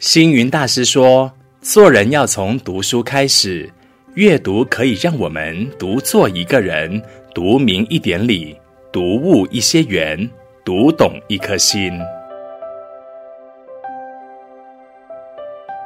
[0.00, 1.30] 星云大师说
[1.62, 3.70] ：“做人要从读书开始，
[4.14, 7.00] 阅读可以让我们读做一个人，
[7.32, 8.56] 读明一点理，
[8.92, 10.28] 读悟一些缘，
[10.64, 11.92] 读懂一颗心。”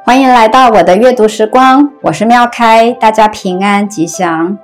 [0.03, 4.57] 欢迎来到我的阅读时光，我是妙开，大家平安吉祥。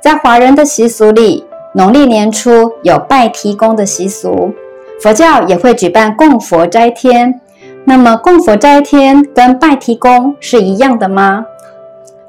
[0.00, 1.44] 在华人的习俗里，
[1.74, 4.54] 农历年初有拜天公的习俗，
[5.00, 7.40] 佛教也会举办供佛斋天。
[7.84, 11.44] 那么供佛斋天跟拜提公是一样的吗？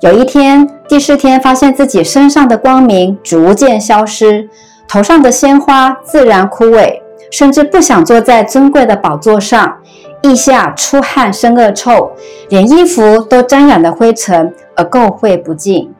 [0.01, 4.49] 有一天，帝释天发现自己身上的光明逐渐消失，
[4.87, 6.99] 头上的鲜花自然枯萎，
[7.31, 9.77] 甚至不想坐在尊贵的宝座上。
[10.23, 12.11] 腋下出汗生恶臭，
[12.49, 15.93] 连衣服都沾染了灰尘而垢秽不净。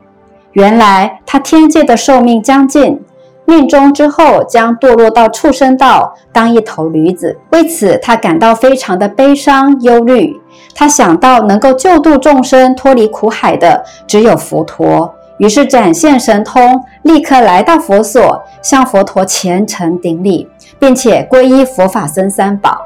[0.53, 3.02] 原来他天界的寿命将近，
[3.45, 7.38] 命终之后将堕落到畜生道当一头驴子。
[7.52, 10.33] 为此，他感到非常的悲伤忧虑。
[10.73, 20.47] 他想到能够救度众生脱离苦海的只有佛陀，于是展现神通，立刻来到佛所，向佛陀虔诚顶礼，
[20.80, 22.78] 并且皈依佛法僧三宝。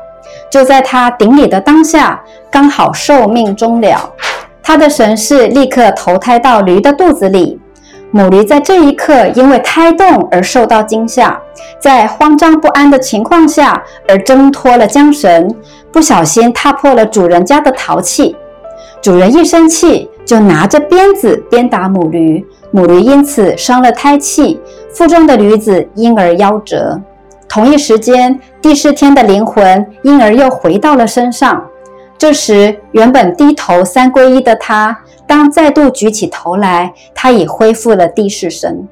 [0.49, 4.11] 就在他顶礼的当下，刚好寿命终了，
[4.61, 7.59] 他的神识立刻投胎到驴的肚子里。
[8.11, 11.39] 母驴在这一刻因为胎动而受到惊吓，
[11.79, 15.53] 在慌张不安的情况下而挣脱了缰绳，
[15.91, 18.35] 不小心踏破了主人家的陶器。
[19.01, 24.59] 主人一生气，就拿着鞭子鞭打母驴，母驴因此伤了胎气，
[24.93, 26.99] 腹中的驴子因而夭折。
[27.47, 31.63] 同一时间，帝释天的灵魂因而又回到了身上。
[32.17, 34.97] 这时，原本低头三皈依的他，
[35.27, 38.87] 当再度举起头来，他已恢复了帝释身。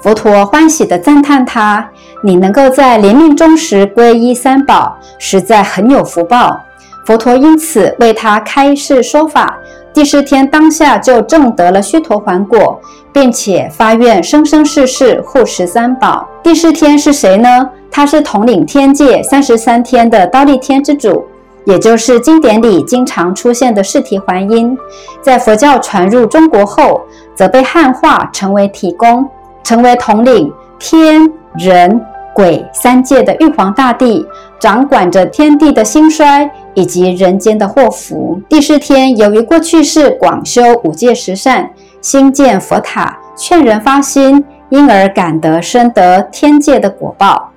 [0.00, 1.88] 佛陀欢喜地赞叹他
[2.22, 6.60] ：“你能够在临命终时皈依三宝，实在很有福报。”
[7.06, 9.58] 佛陀因此为他开示说法。
[9.94, 12.80] 帝释天当下就证得了须陀洹果，
[13.12, 16.26] 并且发愿生生世世护持三宝。
[16.42, 17.70] 帝释天是谁呢？
[17.92, 21.24] 他是统领天界三十三天的忉利天之主，
[21.64, 24.76] 也就是经典里经常出现的释提桓因。
[25.20, 27.02] 在佛教传入中国后，
[27.34, 29.28] 则被汉化成为提公，
[29.62, 32.00] 成为统领天人
[32.34, 34.26] 鬼三界的玉皇大帝，
[34.58, 36.50] 掌管着天地的兴衰。
[36.76, 38.40] 以及人间的祸福。
[38.48, 41.70] 第四天由于过去世广修五戒十善，
[42.00, 47.52] 兴建佛塔，劝人发心，因而感得深得天界的果报。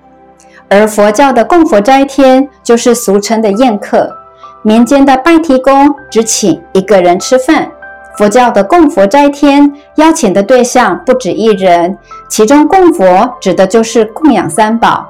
[0.70, 4.10] 而佛教的供佛斋天，就是俗称的宴客。
[4.64, 7.72] 民间的拜提公只请一个人吃饭，
[8.18, 15.08] 佛教的供佛斋天邀请的对象不止一人，其中供佛指的就是供养三宝。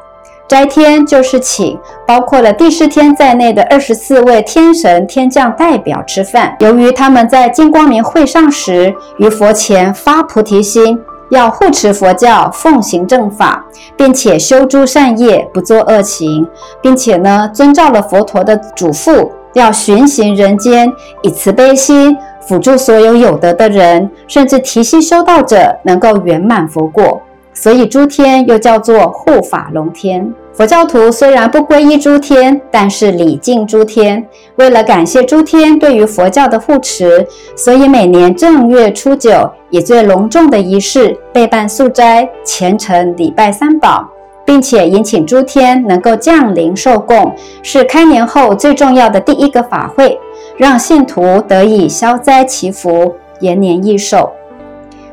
[0.47, 6.55] 斋天就是请包括了帝释天在内的二十四位天神天将代表吃饭。
[6.59, 13.65] 由于他们在金光明会上时，于佛前发菩提心，要护持佛教，奉行正法，
[13.95, 16.47] 并且修诸善业，不做恶行，
[16.81, 27.21] 并且呢，遵照了佛陀的嘱咐，要巡行人间，以慈悲心辅助所有有德的人，甚至提携修道者，能够圆满佛果。
[27.53, 30.33] 所以诸天又叫做护法龙天。
[30.57, 34.27] 佛教徒虽然不皈依诸天，但是礼敬诸天。
[34.55, 44.03] 为了感谢诸天对于佛教的护持，所以每年正月初九以最隆重的仪式备办素斋，虔诚礼拜三宝，
[44.43, 47.31] 并且引请诸天能够降临受供，
[47.61, 50.19] 是开年后最重要的第一个法会，
[50.57, 54.31] 让信徒得以消灾祈福，延年益寿。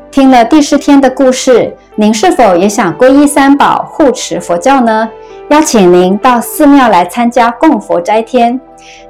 [0.09, 5.07] 听了帝释天的故事，您是否也想皈依三宝，护持佛教呢？
[5.49, 8.59] 邀请您到寺庙来参加供佛斋天。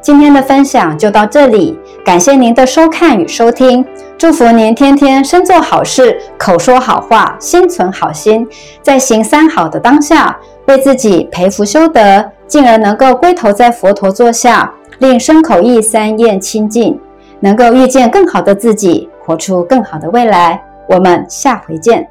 [0.02, 3.86] 今天的分享就到这里，感谢您的收看与收听，
[4.18, 8.48] 祝福您天天身做好事，口说好话，心存好心，
[8.82, 10.38] 在行三好的当下，
[10.68, 17.00] 为自己培福修德，进而能够归头在佛陀座下，令身口意三业清净，
[17.40, 20.62] 能够遇见更好的自己，活出更好的未来。
[20.88, 22.08] 我们下回见。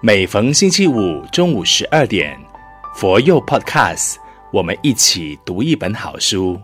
[0.00, 2.38] 每逢星期五中午十二点，
[2.98, 4.16] 佛佑 Podcast，
[4.50, 6.60] 我们一起读一本好书。